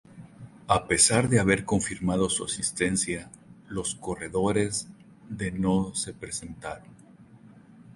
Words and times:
A 0.67 0.87
pesar 0.87 1.29
de 1.29 1.39
haber 1.39 1.63
confirmado 1.63 2.27
su 2.27 2.43
asistencia, 2.43 3.29
los 3.69 3.93
corredores 3.93 4.87
de 5.29 5.51
no 5.51 5.93
se 5.93 6.11
presentaron. 6.11 6.87